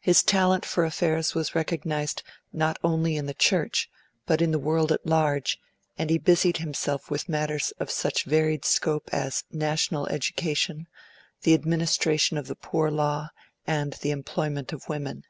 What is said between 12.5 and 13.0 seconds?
Poor